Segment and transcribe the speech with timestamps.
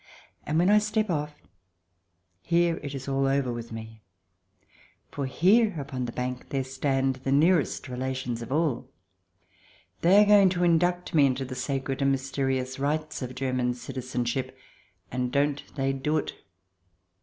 [0.47, 1.35] And when I step off
[2.41, 4.01] here it is all oVer with me.
[5.11, 8.89] For here upon the bank there stand the nearest relations of all.
[10.01, 14.57] They are going to induct me into the sacred and mysterious rites of German citizenship.
[15.11, 16.33] And don't they do it